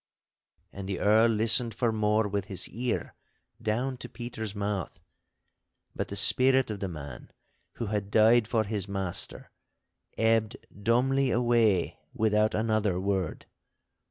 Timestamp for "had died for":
7.85-8.63